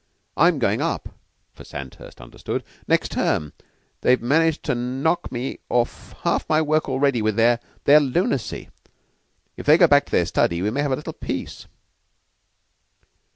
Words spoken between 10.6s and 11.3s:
we may have a little